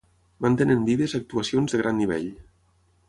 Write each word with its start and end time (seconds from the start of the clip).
mantenen 0.45 0.87
vives 0.87 1.15
actuacions 1.19 1.75
de 1.77 1.81
gran 1.83 2.01
nivell 2.01 2.29